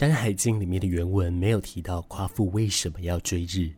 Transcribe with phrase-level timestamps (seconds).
[0.00, 3.70] 山海经》里面的原文没有提到夸父为什么要追日，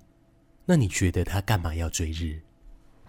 [0.64, 2.38] 那你觉得他干嘛要追日？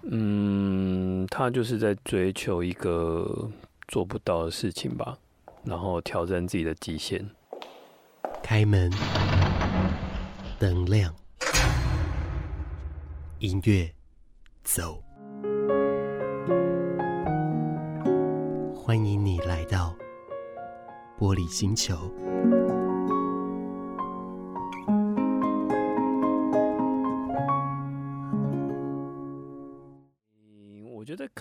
[0.01, 3.51] 嗯，他就是在追求一个
[3.87, 5.15] 做不到的事情吧，
[5.63, 7.23] 然后挑战自己的极限。
[8.41, 8.91] 开门，
[10.57, 11.13] 灯亮，
[13.37, 13.93] 音乐，
[14.63, 15.03] 走。
[18.75, 19.95] 欢迎你来到
[21.19, 22.11] 玻璃星球。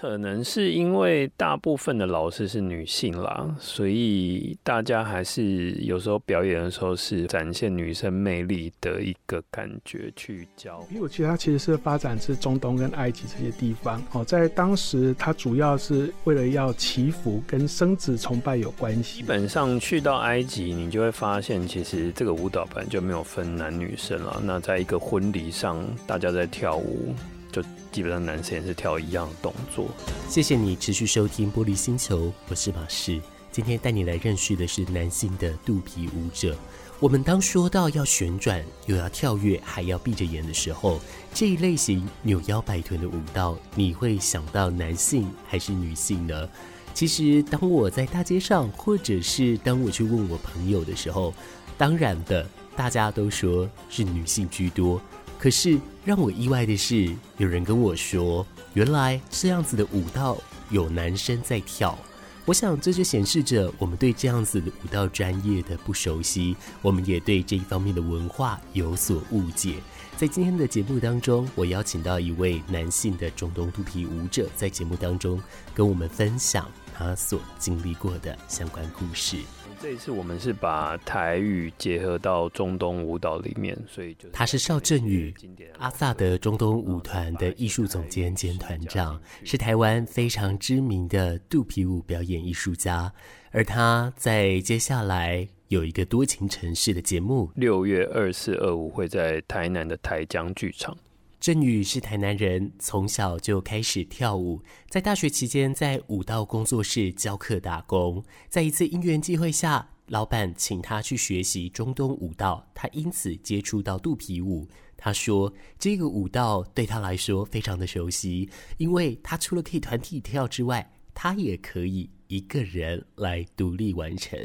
[0.03, 10.85] 可能是因为大部分的老师是女性啦，所以大家还是有时候表演的时候是展现女生魅力的一个感觉去教。
[10.91, 19.21] 因为我觉得它其实是发展至中东跟埃及这些地方哦，在当时它主要是为了要祈福跟生殖崇拜有关系。
[19.21, 24.43] 基本上去到埃及，你就会发现其实这个舞蹈本来就没有分男女生了。
[24.45, 27.15] 那在一个婚礼上，大家在跳舞。
[27.53, 29.87] 就基本上男生也是跳一样的动作。
[30.29, 33.21] 谢谢你持续收听玻璃星球，我是马士。
[33.53, 36.57] 今天带你来认识的是男性的肚皮舞者。
[36.99, 40.99] 我们当说到要旋转又要跳跃还要闭着眼的时候，
[41.35, 46.49] 这一类型扭腰摆臀的舞蹈，你会想到男性还是女性呢？
[46.95, 51.35] 其实当我在大街上，或者是当我去问我朋友的时候，
[51.77, 54.99] 当然的，大家都说是女性居多。
[55.39, 60.37] 可是让我意外的是，有人跟我说，原来这样子的舞蹈
[60.69, 61.97] 有男生在跳。
[62.45, 69.77] 我想这就显示着我们对这样子的舞蹈专业的不熟悉，我们也对这一方面的文化有所误解。
[70.17, 75.41] 在今天的节目当中，我邀请到一位男性的中东肚皮舞者，在节目当中
[75.73, 79.37] 跟我们分享他所经历过的相关故事。
[79.83, 85.35] 这一次我们是把台语结合到中东舞蹈里面，所以就他是邵振宇，
[85.79, 93.13] 阿萨德中东舞团的艺术总监兼团长，是台湾非常知名的肚皮舞表演艺术家。
[93.51, 100.97] 而他在接下来有一个多情城市的节目，六月二四二五会在台南的台江剧场。
[101.43, 108.23] 振宇是台南人，从小就开始跳舞，在大学期间在舞蹈工作室教课打工。
[108.49, 114.69] 在一次因缘际会下，老板请他去学习中东舞蹈，他因此接触到肚皮舞。
[114.97, 124.39] 他说，这个舞蹈对他来说非常的熟悉，因为他除了可以团体跳之外，他也可以一个人来独立完成。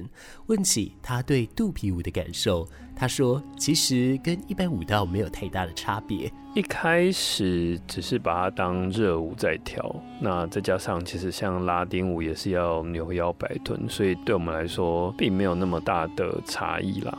[0.48, 6.30] 问起他对肚皮舞的感受，他说：“其实跟一般舞蹈没有太大的差别。
[6.54, 17.18] 一开始只是把它当热舞在跳，那再加上其实像拉丁舞也是要扭腰摆臀，所以对我们来说并没有那么大的差异啦。”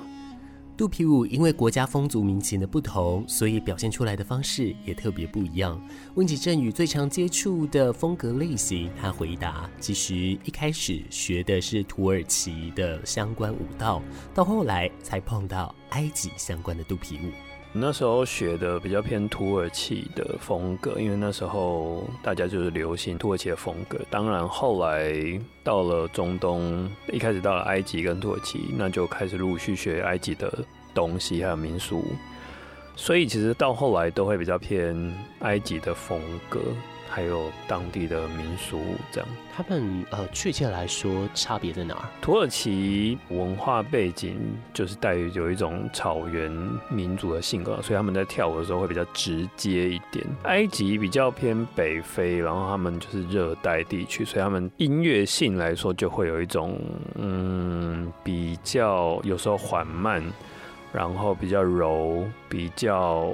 [0.79, 5.77] 肚皮舞因为国家风俗民情的不同，所以表现出来的方式也特别不一样。
[6.15, 14.01] 问起振宇最常接触的风格类型，他回答：其实一开始学的是土耳其的相关舞蹈，
[14.33, 17.33] 到后来才碰到埃及相关的肚皮舞。
[17.81, 23.99] 那时候学的比较偏土耳其的风格，因为那时候大家就是流行土耳其的风格。
[24.11, 30.53] 当然后来到了中东，一开始到了埃及跟土耳其，那就开始陆续学埃及的
[30.93, 32.05] 东西，还有民俗。
[32.97, 36.61] 所以其实到后来都会比较偏埃及的风格。
[37.09, 38.81] 还有当地的民俗，
[39.11, 42.05] 这样，他们呃，确切来说差别在哪儿？
[42.21, 44.37] 土耳其文化背景
[44.75, 46.51] 就是带有有一种草原
[46.89, 50.25] 民族的性格，所以他们在跳舞的时候会比较直接一点。
[50.45, 56.79] 埃及比较偏北非，然后他们就是热带地区，所以他们音乐性来说就会有一种
[57.15, 60.23] 嗯，比较有时候缓慢。
[60.93, 63.31] 然后比较柔，比较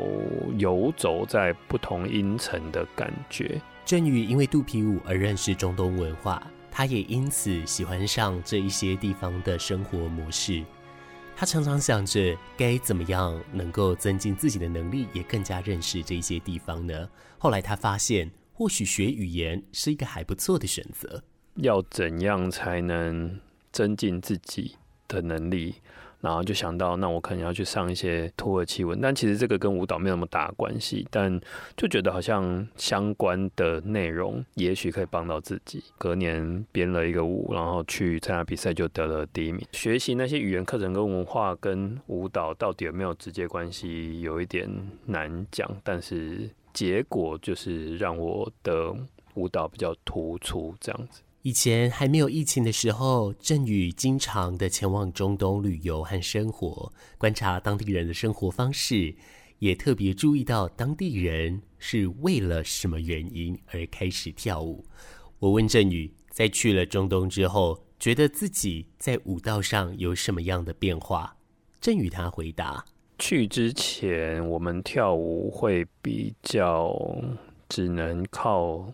[0.58, 3.60] 游走在不同音层的感觉。
[3.84, 10.64] 振宇因为肚皮舞而认识中东文化，他也因此喜欢上这一些地方的生活模式。
[11.36, 17.08] 他常常想着该怎么样能够增进自己的能力，也更加认识这些地方呢？
[17.38, 21.22] 后来他发现，或许学语言是一个还不错的选择。
[21.56, 23.38] 要怎样才能
[23.70, 24.76] 增进自己
[25.06, 25.74] 的能力？
[26.24, 31.38] 然后就想到，那我可能要去上一些土耳其文，但其实这个跟舞蹈没有那么大关系，但
[31.76, 35.84] 就觉得好像相关的内容也许可以帮到自己。
[35.98, 39.62] 隔年编了一个舞，然后去参加比赛就得了第一名。
[39.72, 44.66] 学习那些语言课程跟文化跟舞蹈到底有没有直接关系，有一点
[45.04, 48.96] 难讲，但是结果就是让我的
[49.34, 51.20] 舞蹈比较突出这样子。
[51.44, 59.14] 以前还没有疫情的时候，振宇经常的前往中东旅游和生活，观察当地人的生活方式，
[59.58, 64.86] 也特别注意到当地人是为了什么原因而开始跳舞。
[65.38, 71.36] 我问振宇，在去了中东之后，觉得自己在舞蹈上有什么样的变化？
[71.78, 72.82] 振宇他回答：
[73.18, 76.98] 去之前，我们跳舞会比较
[77.68, 78.90] 只能靠。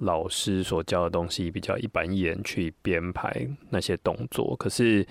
[0.00, 5.06] 老师所教的东西比较一板一眼去编排那些动作，可是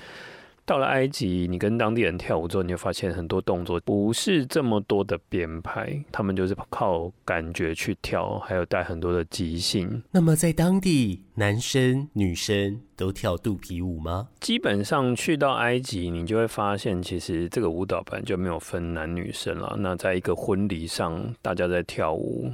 [0.65, 10.03] 到了埃及，你跟当地人跳舞之后，你会发现很多动作不是这么多的编排，他们就是靠感觉去跳，还有带很多的即兴。
[10.11, 14.27] 那么在当地，男生女生都跳肚皮舞吗？
[14.39, 19.75] 基本上去到埃及，你就会发现，其实这个舞蹈本来就没有分男女生了。
[19.79, 22.51] 那在一个婚礼上，大家在跳舞。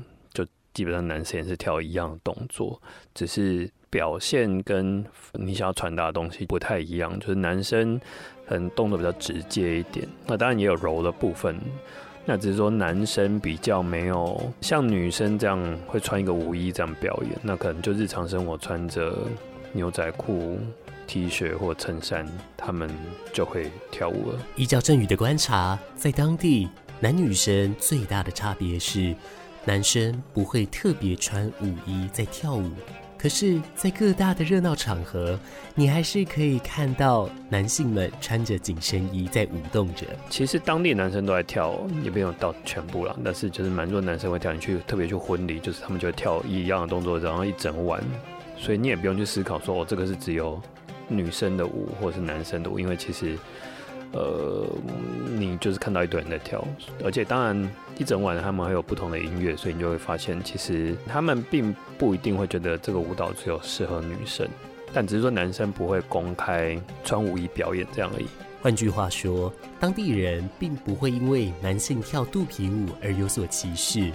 [0.76, 2.80] 基本上男生也是跳一样的动作，
[3.14, 7.18] 只是表现跟你想要传达的东西不太一样。
[7.20, 7.98] 就是男生
[8.46, 11.58] 可能动作比较直接一点，那当然也有柔的部分。
[12.26, 19.16] 那只是说男生比较没有像女生这样会穿一个舞衣这样表演，那可能就日常生活穿着
[19.72, 20.60] 牛仔裤、
[21.08, 22.28] T 恤或衬衫，
[22.58, 22.90] 他们
[23.32, 24.40] 就会跳舞了。
[24.58, 26.68] 依照振宇的观察，在当地
[27.00, 29.16] 男女生最大的差别是。
[29.68, 32.70] 男生不会特别穿舞衣在跳舞，
[33.18, 35.40] 可是，在各大的热闹场合，
[35.74, 40.06] 你还是可以看到男性们穿着紧身衣在舞动着。
[40.30, 44.54] 其实当地男生都在跳，也没有到全部了，但是就是蛮多男生会跳。
[44.54, 48.04] 你去特别去婚礼，就是他们就会跳一样的动作，然后一整晚，
[48.60, 50.62] 所以你也不用去思考说，哦，这个是只有
[51.08, 53.36] 女生的舞，或者是男生的舞，因为其实。
[54.16, 54.66] 呃，
[55.38, 56.66] 你就是看到一堆人在跳，
[57.04, 64.48] 而且当然一整晚他们还有不同的音乐，所以你就会发现，其实他们并不一定会觉得这个舞蹈只有适合女生，
[64.94, 68.28] 但只是说男生不会公开穿舞衣表演这样而已。
[68.62, 69.52] 换句话说，
[69.82, 74.14] 当地人并不会因为男性跳肚皮舞而有所歧视，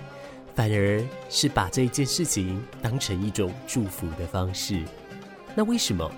[0.55, 4.82] 反而是把这一件事情当成一种祝福的方式。
[5.55, 6.11] 那为什么？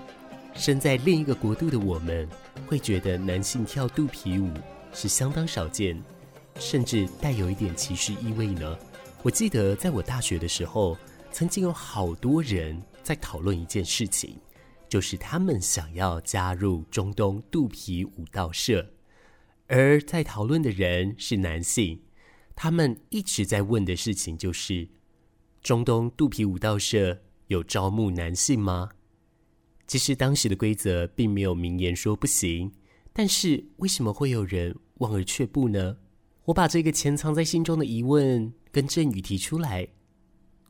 [0.55, 2.27] 身在另一个国度的我们，
[2.67, 4.51] 会觉得男性跳肚皮舞
[4.93, 6.01] 是相当少见，
[6.55, 8.77] 甚至带有一点歧视意味呢？
[9.23, 10.97] 我记得在我大学的时候，
[11.31, 14.37] 曾经有好多人在讨论一件事情，
[14.87, 18.87] 就是他们想要加入中东肚皮舞蹈社，
[19.67, 21.99] 而在讨论的人是男性，
[22.55, 24.87] 他们一直在问的事情就是：
[25.61, 28.91] 中东肚皮舞蹈社有招募男性吗？
[29.85, 32.71] 其实当时的规则并没有明言说不行，
[33.11, 35.97] 但是为什么会有人望而却步呢？
[36.45, 39.87] 我把这个潜藏在心中的疑问跟振宇提出来。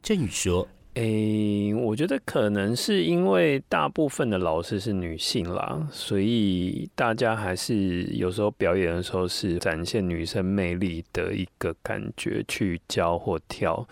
[0.02, 13.88] 振宇说：“诶、我觉得可能是因为大部分的老师是女性啦，所以大家还是有时候表演的时候是展现女生魅力的一个感觉去教或跳，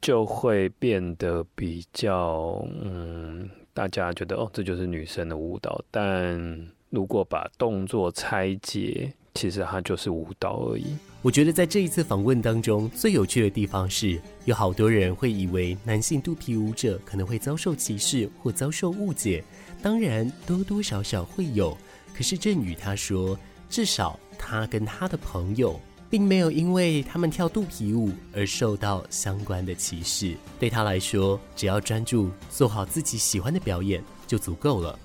[0.00, 10.96] 就会变得比较嗯。”大家觉得哦，这就是女生的舞蹈，但如果把动作拆解，其实它就是舞蹈而已。
[11.22, 19.44] 我觉得在这一次访问当中，最有趣的地方是有好多人会以为男性肚皮舞者可能会遭受歧视或遭受误解，
[19.82, 21.76] 当然多多少少会有。
[22.14, 23.38] 可是振宇他说，
[23.68, 25.78] 至少他跟他的朋友。
[26.10, 30.36] 并没有因为他们跳肚皮舞而受到相关的歧视。
[30.58, 34.98] 对他来说，只要专注做好自己喜欢的表演就足够了。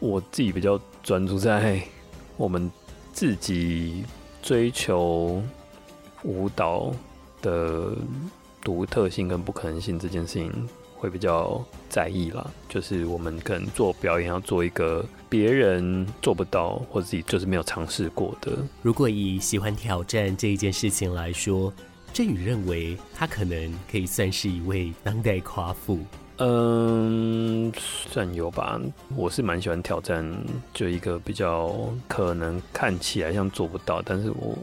[0.00, 1.82] 我自己比较专注在
[2.36, 2.70] 我们
[3.12, 4.04] 自己
[4.42, 5.42] 追求
[6.22, 6.92] 舞蹈
[7.42, 7.94] 的
[8.62, 10.68] 独特性跟不可能性这件事情。
[10.98, 18.52] 会比较在意啦，就是我们可能做表演要做一个别人做不到或者自己就是没有尝试过的。
[18.82, 21.72] 如果以喜欢挑战这一件事情来说，
[22.12, 25.98] 振宇认为他可能可以算是一位当代夸父。
[26.38, 27.72] 嗯，
[28.10, 28.80] 算有吧。
[29.14, 30.26] 我是蛮喜欢挑战，
[30.74, 31.74] 就一个比较
[32.08, 34.56] 可能看起来像做不到，但是我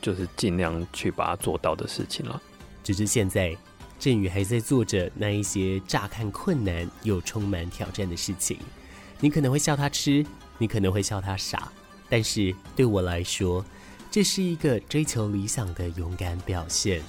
[0.00, 2.40] 就是尽量去把它做到的事情了。
[2.84, 3.56] 只是现在。
[3.98, 8.56] 振宇还在做着那一些乍看困难又充满挑战的事情，
[9.18, 10.24] 你可能会笑他痴，
[10.56, 11.72] 你可能会笑他傻，
[12.08, 13.64] 但是对我来说，
[14.10, 17.02] 这是一个追求理想的勇敢表现，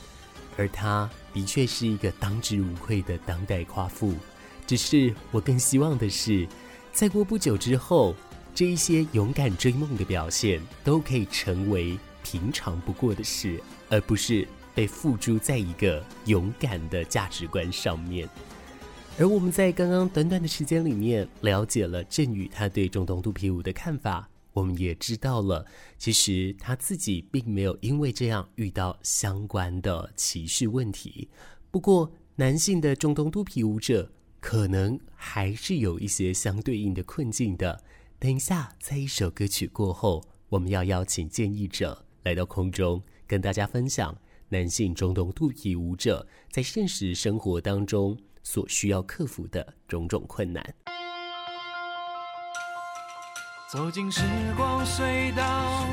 [0.58, 4.16] 而他的确是一个当之无愧的当代夸父。
[4.66, 6.48] 只是我更希望的是，
[6.92, 8.16] 再过不久之后，
[8.54, 14.48] 这一些勇敢追梦的表现都可以成为平常不过的事，而不是。
[14.80, 18.30] 被付诸在一个勇敢的价值观上面。
[19.20, 25.66] 而我们在刚刚短短的时间里面了解了振宇他对中东肚皮舞的看法，我们也知道了，
[25.98, 31.28] 其实他自己并没有因为这样遇到相关的歧视问题。
[31.70, 34.10] 不过，男性的中东肚皮舞者
[34.40, 37.84] 可能还是有一些相对应的困境的。
[38.18, 44.18] 等一下，在一首歌曲过后，我们要邀请建议者来到空中，跟大家分享
[44.50, 48.18] 男性中东肚皮舞者在现实生活当中。
[48.42, 50.64] 所需要克服的种种困难。
[53.70, 54.22] 走进时
[54.58, 55.86] 光隧道，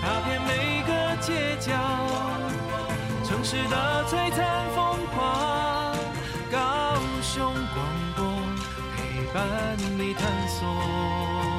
[0.00, 1.70] 踏遍每个街角，
[3.24, 5.96] 城市的璀璨风光，
[6.50, 8.24] 高雄广播
[8.96, 11.53] 陪伴你探索。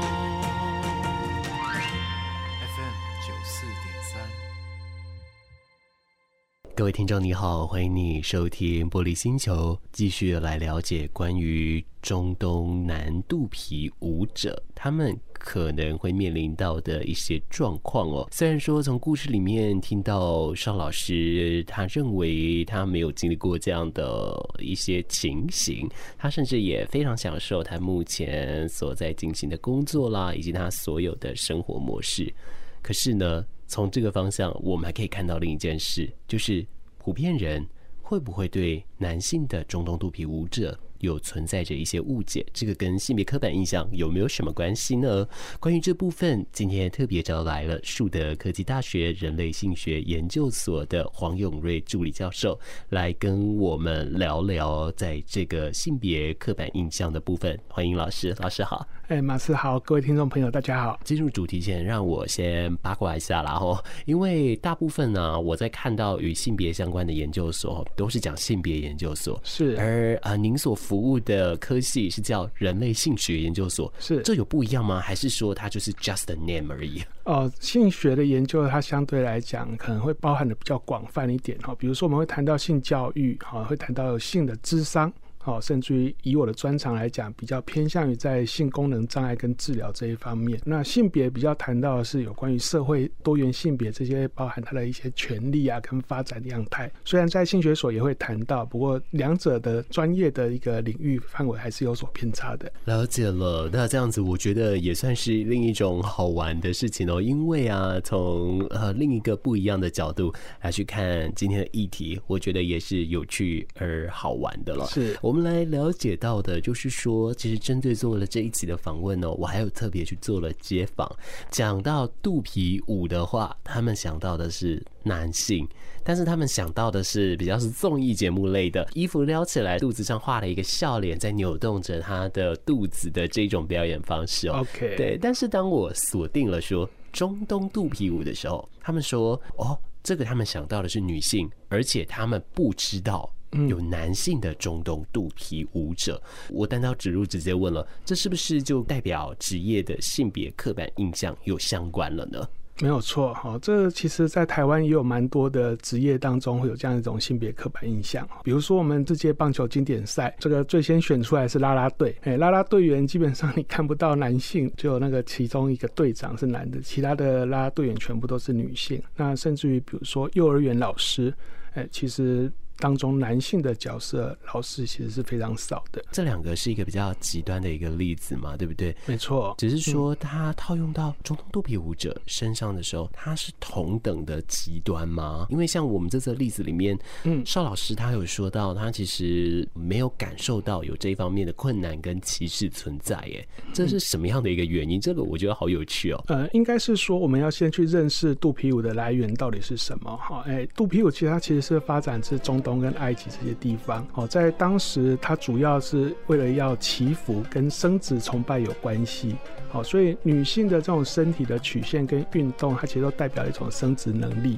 [6.78, 18.28] 各位听众，你好，欢迎你收听《玻璃星球》，继续来了解关于中东南肚皮舞者他们可能会面临到的一些状况哦。
[18.30, 32.34] 虽然说从故事里面听到邵老师，他认为他没有经历过这样的一些情形，他甚至也非常享受他目前所在进行的工作啦，以及他所有的生活模式。
[32.82, 36.66] 可是呢，从这个方向，我们还可以看到另一件事，就是
[36.98, 37.66] 普遍人
[38.02, 45.28] 会不会对男性的中东肚皮舞者有存在着一些误解，这个跟性别刻板印象有没有什么关系呢？
[45.60, 52.60] 关于这部分，今天特别找来了树德科技大学人类性学研究所的黄永瑞助理教授，
[52.90, 57.60] 来跟我们聊聊在这个性别刻板印象的部分。
[57.68, 58.88] 欢迎老师，老师好。
[59.08, 61.00] 哎，马斯好，各位听众朋友，大家好。
[61.04, 69.78] 进入主题前，让我先八卦一下啦吼，因为大部分呢，我在看到与性别相关的研究所，都是讲性别研究所，是。
[69.78, 74.22] 而啊，您所服务的科系是叫人类性学研究所，是。
[74.22, 75.00] 这有不一样吗？
[75.00, 77.04] 还是说它就是 just a name 而已？
[77.24, 85.12] 哦，性学的研究它相对来讲可能会包含的比较广泛一点哈，比如说我们会谈到性教育，哈，会谈到性的智商。
[85.46, 90.60] 好，甚至于以我的专长来讲，比较偏向于在性功能障碍跟治疗这一方面。
[90.66, 96.92] 那性别比较谈到的是有关于社会多元性别这些，包含它的一些权利啊跟发展样态。
[97.06, 102.72] 虽然在性学所也会谈到，不过两者的专业的一个领域范围还是有所偏差的。
[102.86, 107.22] 了解了，那这样子我觉得也算是另一种好玩的事情哦。
[107.22, 114.88] 因为啊，从呃另一个不一样的角度来去看今天的议题，我觉得也是有趣而好玩的了。
[114.88, 115.35] 是我。
[115.36, 121.14] 我们来了解到的，就是说，其实针对做了这一集的访问呢，我还有特别去做了街访。
[121.52, 125.68] 讲到肚皮舞的话，他们想到的是男性，
[126.06, 134.60] 但是他们想到的是比较是综艺节目类的，衣服撩起来，肚子上画了一个笑脸，在扭动着他的肚子的这种表演方式哦。
[134.62, 135.18] OK，对。
[135.22, 143.30] 但是当我锁定了说中东肚皮舞的时候，他们说哦，这个他们想到的是女性，而且他们不知道。
[143.68, 152.48] 有男性的中东肚皮舞者，我单刀直入直接问了，这是不是就代表职业的性别刻板印象有相关了呢？
[152.82, 169.02] 没有错，哈，这其实在台湾也有蛮多的职业当中会有这样一种性别刻板印象，比如说我们这届棒球经典赛，这个最先选出来是啦啦队，哎，啦啦队员基本上你看不到男性，只有那个其中一个队长是男的，其他的啦啦队员全部都是女性。
[169.16, 171.34] 那甚至于比如说幼儿园老师，
[171.76, 172.52] 哎，其实。
[172.78, 178.96] 当中男性的角色老师其实是非常少的，这两个是一个比较极端的一个例子嘛，对不对？
[179.06, 185.48] 没错，只是说他套用到中东肚皮舞者身上的时候，他是同等的极端吗？
[185.50, 195.00] 因为像我们这次的例子里面，嗯，邵老师他有说到，他其实没有感受到有这一方面的困难跟歧视存在，耶，这是什么样的一个原因？
[195.00, 196.22] 这个我觉得好有趣哦。
[196.28, 200.44] 呃，应该是说我们要先去认识肚皮舞的来源到底是什么哈？
[200.46, 202.62] 哎，肚皮舞其实它其实是发展自中。
[202.66, 209.36] 东跟埃及这些地方，哦，在当时它主要是为了要祈福跟生殖崇拜有关系，
[209.70, 214.58] 好，所以女性的这种身体的曲线跟运动，它其实都代表一种生殖能力。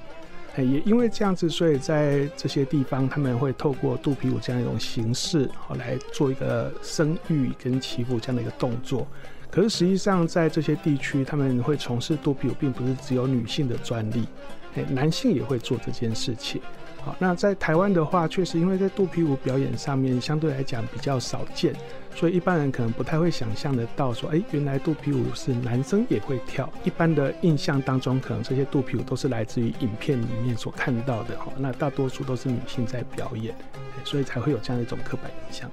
[0.55, 9.05] 哎，也因为这样子，所以在这些地方他们会透过肚皮舞这样一种形式，好来做一个生育跟祈福这样的一个动作。
[9.51, 14.27] 可是实际上在这些地区，他们会从事肚皮舞，并不是只有女性的专利，
[14.75, 16.59] 哎，男性也会做这件事情。
[17.19, 21.73] 那在台湾的话，确实因为在肚皮舞表演上面相对来讲比较少见，
[22.15, 26.71] 所以一般人可能不太会想象得到说，哎，原来肚皮舞是男生也会跳。
[26.83, 33.55] 一般的印象当中，可能这些肚皮舞都是来自于影片里面所看到的哈，那大多数都是女性在表演，
[34.03, 35.69] 所以才会有这样一种刻板印象。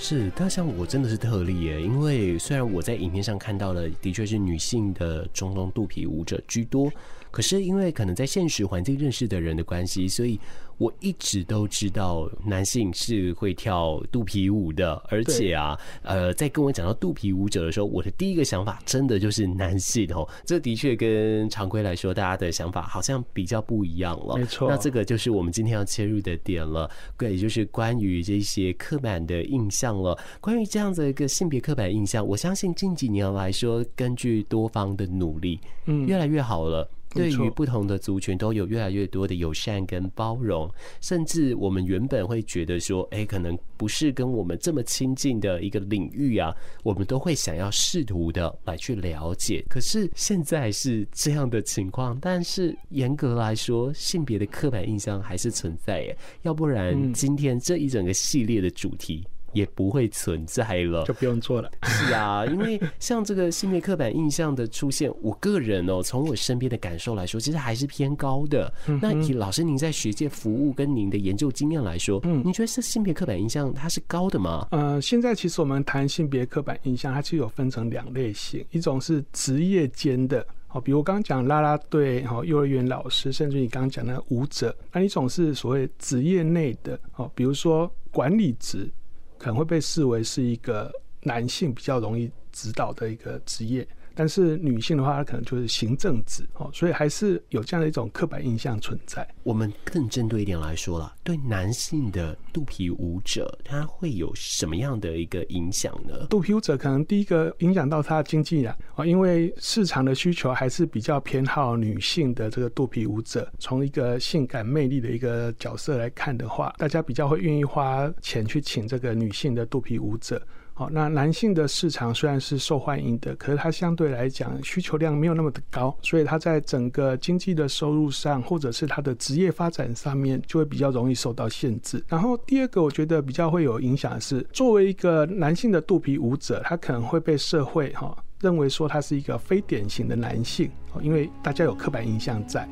[0.00, 6.88] 是，但像我真的是特例耶，因为虽然我在影片上看到了，的确是女性的中东肚皮舞者居多，
[7.32, 10.38] 可是因为可能在现实环境认识的人的关系，所以。
[10.78, 20.26] 我一直都知道男性是会跳肚皮舞的，而且啊，呃，在跟我讲到肚皮舞者的时候，我的第一个想法真的就是男性哦。
[20.44, 24.36] 这的确跟常规来说，大家的想法好像比较不一样了。
[24.36, 30.16] 没错，那这个就是我们今天要切入的点了，对，也就是关于这些刻板的印象了。
[30.40, 36.88] 关于这样的一个性别刻板印象，我相信近几年来说，根据多方的努力，嗯，越来越好了。
[37.10, 49.64] 对于不同的族群都有越来越多的友善跟包容，甚至我们原本会觉得说，哎，可能不是跟我们这么亲近的一个领域啊，我们都会想要试图的来去了解。
[49.68, 59.26] 可是现在是这样的情况，但是严格来说，性别的刻板印象还是存在耶，要不然今天这一整个系列的主题。
[59.52, 61.70] 也不会存在了，就不用做了。
[61.84, 68.72] 是啊，因为像这个性别刻板印象的出现，我个人哦，从我身边的感受来说，其实还是偏高的。
[69.00, 74.66] 那以老师您在学界服务跟您的研究经验来说，嗯，你觉得是性别刻板印象它是高的吗？
[74.70, 88.90] 呃，现在其实我们谈性别刻板印象，它其实有分成两类型，一种是职业间的，好，比如我刚刚讲啦啦队，好，幼儿园老师，甚至你刚刚讲的舞者，那一种是所谓职业内的，好，比如说管理职。
[89.38, 90.92] 可能会被视为是一个
[91.22, 93.86] 男性比较容易指导的一个职业。
[94.18, 99.24] 但是女性的话，她可能就是行政职哦，所以还是有这样的一种刻板印象存在。
[99.44, 106.26] 我们更针对一点来说了，对男性的肚皮舞者，他会有什么样的一个影响呢？
[106.28, 113.48] 肚皮舞者可能第一个影响到他的经济啦，哦，因为市场的需求还是比较偏好女性的这个肚皮舞者。
[113.60, 120.42] 从一个性感魅力的一个角色来看的话，大家比较会愿意花钱去请这个女性的肚皮舞者。
[120.78, 132.00] 好，那男性的市场虽然是受欢迎的，可是它相对来讲需求量没有那么的高，所以它在整个经济的收入上，或者是它的职业发展上面，就会比较容易受到限制。
[132.06, 140.70] 然后第二个，我觉得比较会有影响的是，作为一个男性的肚皮舞者，他可能会被社会哈认为说他是一个非典型的男性，
[141.02, 142.68] 因为大家有刻板印象在。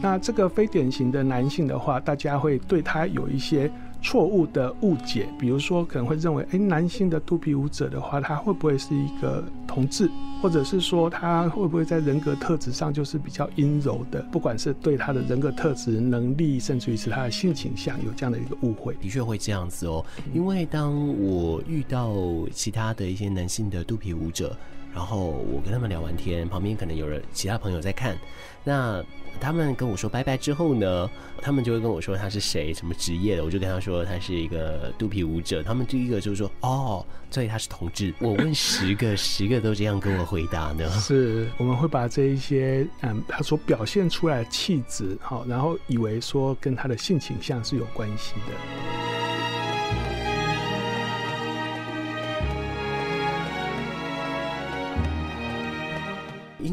[0.00, 3.70] 那这个非典型的男性的话，大家会对他有一些。
[4.02, 10.10] 错误的误解，比如说可能会认为，哎，男性的肚皮舞者的话，他会不会是一个同志，
[10.42, 14.20] 或者是说他会不会在人格特质上就是比较阴柔的？
[14.32, 18.94] 不管是对他的人格特质、能力，甚至于是他的性倾向，有这样的一个误会。
[19.00, 22.12] 的确会这样子哦，因为当我遇到
[22.52, 24.56] 其他的一些男性的肚皮舞者，
[24.94, 28.16] 然后我跟他们聊完天，旁边可能有人其他朋友在看，
[28.64, 29.02] 那。
[29.40, 35.62] 他们跟我说拜拜之后呢，他们就会跟我说他是谁，什么职业的，我就跟他说他是一个肚皮舞者。
[35.62, 38.14] 他们第一个就是说哦，所以他是同志。
[38.20, 40.88] 我问十个， 十个都这样跟我回答呢。
[40.90, 49.21] 是，我们会把这一些嗯，他所表现出来的气质，好，然后以为说跟他的性倾向是有关系的。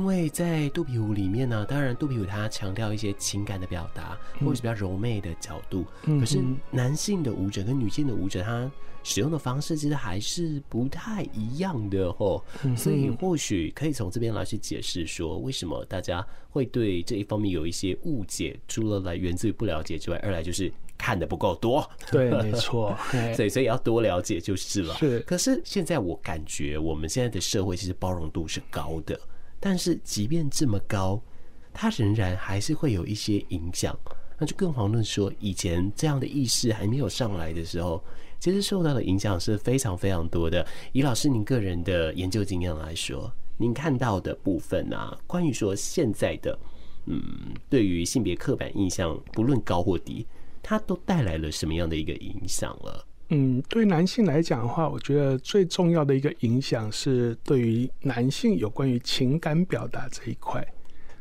[0.10, 5.86] 为在肚皮舞里面呢，当然肚皮舞它强调一些情感的表达，或者是比较柔媚的角度。
[6.20, 8.70] 可是男性的舞者跟女性的舞者，他
[9.04, 12.44] 使用的方式其实还是不太一样的哦。
[12.76, 18.60] 所以或许可以从这边来去解释说，为什么大家会对这一方面有一些误解？
[18.68, 21.88] 除了来源自于不了解之外，二来就是看的不够多。
[22.12, 22.98] 对， 没错。
[23.36, 24.96] 所以所以要多了解就是了。
[24.96, 25.20] 是。
[25.20, 29.20] 可是现在我感觉我们现在的社会其实包容度是高的。
[29.60, 31.22] 但是，即便这么高，
[31.74, 33.98] 它仍然还是会有一些影响。
[34.38, 38.02] 那就更遑论说，以前这样的意识还没有上来的时候，
[38.40, 40.66] 其实受到的影响是非常非常多的。
[40.94, 46.58] 以老师您个人的研究经验来说，您看到的部分啊，关于说现在的，
[47.08, 47.22] 嗯，
[47.70, 50.26] 对于性别刻板印象，不论高或低，
[50.64, 53.06] 它都带来了什么样的一个影响了？
[53.30, 60.66] 嗯，对男性来讲的话，我觉得最重要的一个影响是对于男性有关于情感表达这一块。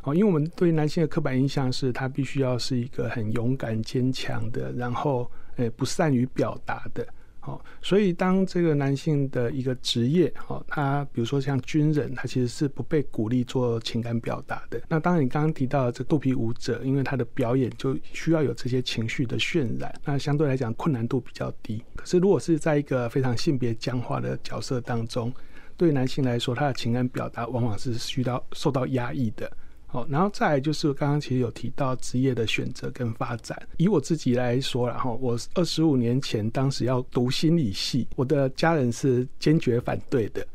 [0.02, 7.06] 哦，因为我们对男性的刻板印象是他必须要是一个很勇敢坚强的，然后呃不善于表达的。
[7.48, 14.78] 哦，所以当这个男性的一个职业，哦，他比如说像军人，他其实是不被鼓励做情感表达的。
[14.87, 21.82] 那当然，你刚刚提到的这肚皮舞者，因为他的表演就需要有这些情绪的渲染，那相对来讲困难度比较低。
[21.96, 25.32] 可是如果是在一个非常性别僵化的角色当中，
[25.76, 29.50] 对男性来说，他的情感表达往往是需要受到压抑的。
[29.90, 33.59] 好，然后再来就是刚刚其实有提到职业的选择跟发展。
[33.79, 40.46] 以我自己来说，然后我二十五年前当时要读心理系，我的家人是坚决反对的。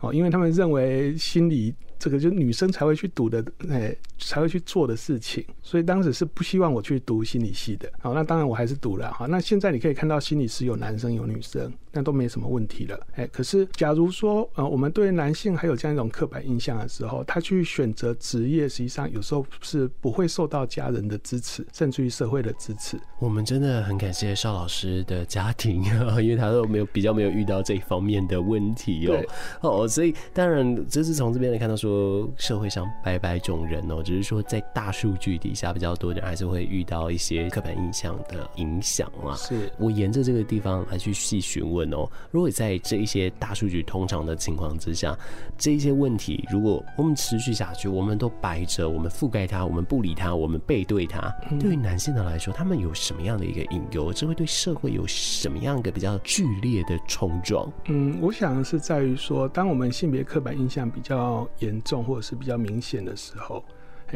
[0.00, 7.88] 哦，因为他们认为心理这个就是女生才会去读的，哎，才会去做的事情，所以当时是不希望我去读心理系的。
[8.00, 9.12] 好，那当然我还是读了。
[9.12, 11.72] 好，那现在你可以看到心理师有男生有女生。
[11.94, 22.98] 那都没什么问题了，哎，可是假如说，呃，我们对男性还有这样一种刻板印象的时候，他去选择职业，实际上有时候是不会受到家人的支持，甚至于社会的支持。
[23.20, 25.84] 我们真的很感谢邵老师的家庭，
[26.20, 39.36] 因为他都没有比较没有遇到这一方面的问题哦，哦，所以当然这是从这边来看到说，社会上百百种人哦，只是说在大数据底下比较多人还是会遇到一些刻板印象的影响啊。
[39.36, 41.83] 是我沿着这个地方来去细询问。
[42.30, 45.16] 如果在这一些大数据通常的情况之下，
[45.58, 54.12] 这一些问题，如果我们持续下去，我们都摆着，我们覆盖它，我们不理它，我们背对它，对于男性的来说，他们有什么样的一个隐忧？
[54.12, 57.70] 这会对社会有什么样一个比较剧烈的冲撞？
[57.86, 63.64] 嗯，我想是在于说，当我们性别刻板印象比较严重或者是比较明显的时候。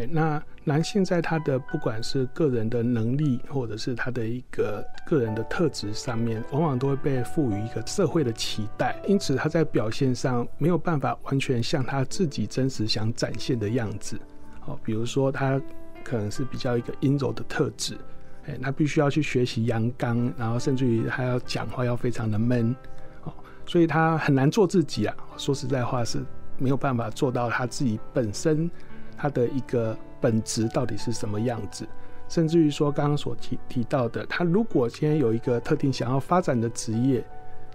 [0.07, 14.21] 那男性在他的不管是个人的能力，或者是他的一个个人的特质上面，往往都会被赋予一个社会的期待，因此他在表现上没有办法完全像他自己真实想展现的样子。
[14.61, 15.61] 好，比如说他
[16.05, 17.97] 可能是比较一个阴柔的特质，
[18.47, 22.77] 哎，他必须要去学习阳刚，然后甚至于他要讲话要非常的闷，
[23.25, 23.33] 哦
[23.65, 25.17] 所以他很难做自己啊。
[25.37, 26.23] 说实在话是
[26.59, 28.71] 没有办法做到他自己本身。
[29.19, 31.87] 它的一个本质到底是什么样子？
[32.29, 37.25] 甚至于说，刚刚所提提到的，他如果今天有一个特定想要发展的职业。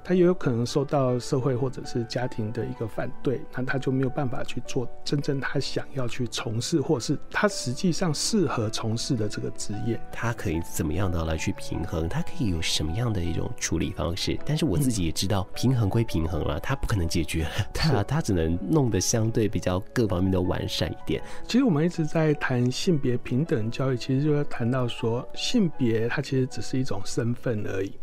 [0.03, 9.99] 他也有可能受到社会或者是家庭的一个反对，那他就没有办法去做真正他想要去从事，或是他实际上适合从事的这个职业。
[10.11, 12.09] 他可以怎么样的来去平衡？
[12.09, 14.37] 他可以有什么样的一种处理方式？
[14.45, 21.21] 但是我自己也知道，平衡归平衡了，他不可能解决，他他只能弄得相对比较各方面都完善一点。
[21.47, 27.93] 其实我们一直在谈性别平等教育，其实就要谈到说，性别它其实只是一种身份而已。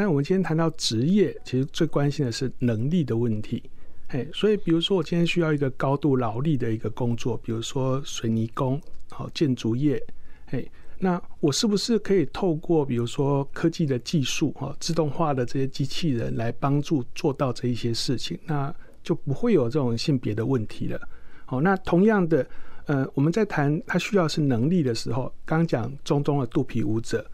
[0.00, 3.60] 但我们今天谈到职业，其实最关心的是能力的问题。
[4.08, 8.80] 嘿，所以比如说我今天需要一个高度劳力的一个工作，比如说水泥工、
[9.10, 10.00] 好建筑业，
[10.46, 18.38] 嘿，那我是不是可以透过比如说科技的技术、哈自动化的这些机器人来帮助做到这一些事情？
[18.46, 21.08] 那就不会有这种性别的问题了。
[21.44, 22.46] 好，那同样的，
[22.86, 27.28] 呃，我们在谈他需要是能力的时候，刚讲中东的肚皮舞者。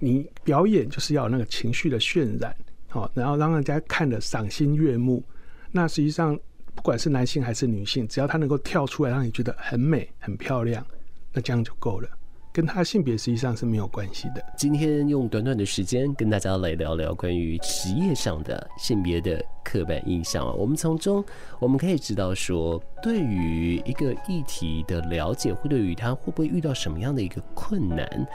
[0.00, 2.52] 你表演就是要有那个情绪的渲染，
[2.88, 5.22] 好，然后让人家看得赏心悦目。
[5.70, 6.36] 那实际上，
[6.74, 10.84] 不管是男性还是女性，只要他能够跳出来，让你觉得很美、很漂亮，
[11.32, 12.08] 那这样就够了，
[12.52, 14.42] 跟他性别实际上是没有关系的。
[14.56, 21.24] 今天用短短的时间跟大家来聊聊关于职业上的性别的刻板印象啊，我们从中
[21.60, 28.26] 我们可以知道说，对于一个议题的了解，或对于他会不会遇到什么样的一个困难。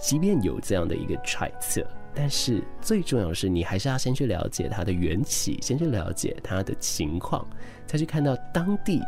[0.00, 7.46] 即便有这样的一个揣测，但是最重要的是，你还是要先去了解它的缘起，先去了解它的情况，
[7.86, 9.00] 再去看到当地。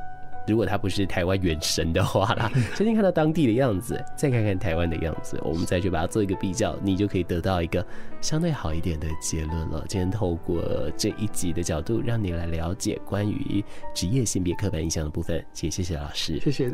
[0.45, 7.87] 如果它不是台湾原神的话啦， 先去看到当地的样子，再看看台湾的样子，我们再去把它做一个比较，你就可以得到一个
[8.21, 9.85] 相对好一点的结论了。
[9.89, 10.61] 今天透过
[10.97, 15.39] 这一集的角度，让你来了解关于职业性别刻板印象的部分。
[15.55, 16.73] 谢谢，谢谢老师，谢谢。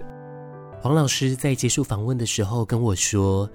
[0.81, 3.49] 黄老师在结束访问的时候跟我说。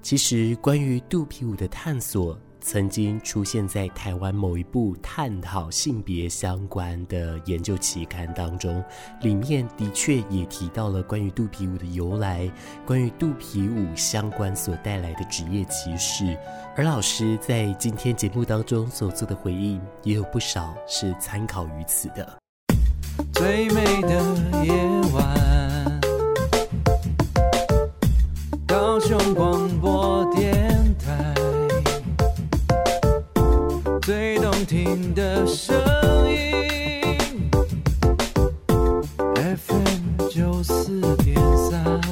[0.00, 8.82] 其实，关于肚皮舞的探索，曾经出现在台湾某一部探讨性别相关的研究期刊当中，
[9.20, 12.50] 里面的确也提到了关于肚皮舞的由来，
[12.86, 16.38] 关于肚皮舞相关所带来的职业歧视。
[16.74, 22.38] 而老师在今天节目当中所做的回应，也有不少是参考于此的。
[23.34, 24.08] 最美的
[24.64, 24.72] 夜
[25.12, 25.67] 晚，
[29.08, 30.08] 高雄广播。
[34.66, 35.74] 听的声
[36.30, 37.48] 音
[39.56, 42.02] ，FM 九四点三。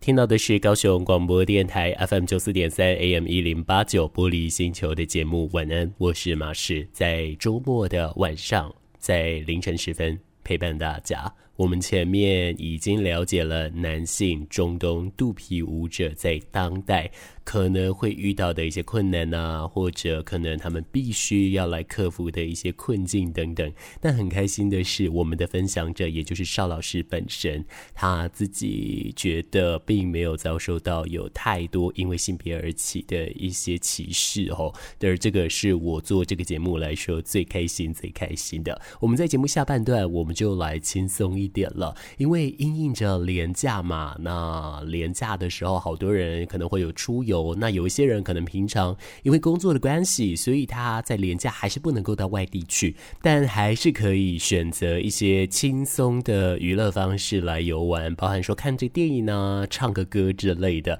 [0.00, 5.48] 听到的是高雄广播电台 FM 九四点三 AM 一零八九玻璃星球的节目。
[5.52, 11.32] 晚安，我是马仕，在周末的晚上，在凌晨时分陪伴大家。
[11.60, 17.10] 我们前面已经了解了男性中东肚皮舞者在当代
[17.44, 23.70] 可能会遇到的一些困难啊，或者可能他们必须要来克服的一些困境等等。
[24.00, 34.72] 但很开心的是，我们的分享者，也就是邵老师本身，他自己觉得并没有遭受到有太多因为性别而起的一些歧视哦。
[35.00, 38.80] 而这个是我做这个节目来说最开心、最开心的。
[38.98, 47.54] 我们在节目下半段，我们就来轻松一点了，因为因应着廉价嘛，那廉价的时候，好多人可能会有出游。
[47.58, 60.98] 那有一些人可能平常因为工作的关系，所以他在廉价还是不能够到外地去，但还是可以选择一些轻松的娱乐方式来游玩，包含说看这电影啊、唱个歌之类的。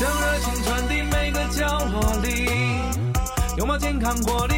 [0.00, 2.46] 将热情传递每个角落里，
[3.56, 4.51] 拥抱健康活力，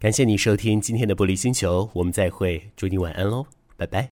[0.00, 3.44] 感谢你收听今天的玻璃星球，我们再会，祝你晚安喽，
[3.76, 4.06] 拜拜。